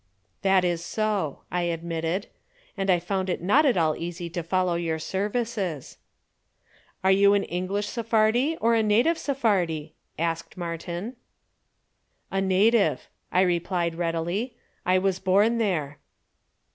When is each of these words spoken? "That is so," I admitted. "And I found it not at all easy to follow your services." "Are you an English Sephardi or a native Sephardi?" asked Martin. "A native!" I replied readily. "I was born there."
"That 0.41 0.65
is 0.65 0.83
so," 0.83 1.41
I 1.51 1.61
admitted. 1.61 2.25
"And 2.75 2.89
I 2.89 2.97
found 2.97 3.29
it 3.29 3.39
not 3.39 3.67
at 3.67 3.77
all 3.77 3.95
easy 3.95 4.31
to 4.31 4.41
follow 4.41 4.73
your 4.73 4.97
services." 4.97 5.99
"Are 7.03 7.11
you 7.11 7.35
an 7.35 7.43
English 7.43 7.85
Sephardi 7.87 8.57
or 8.59 8.73
a 8.73 8.81
native 8.81 9.19
Sephardi?" 9.19 9.93
asked 10.17 10.57
Martin. 10.57 11.17
"A 12.31 12.41
native!" 12.41 13.09
I 13.31 13.41
replied 13.41 13.93
readily. 13.93 14.57
"I 14.87 14.97
was 14.97 15.19
born 15.19 15.59
there." 15.59 15.99